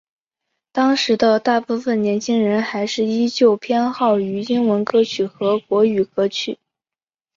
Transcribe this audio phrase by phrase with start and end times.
[0.71, 6.57] 当时的大部份年轻人还是依旧偏好于英文歌曲和国语歌曲。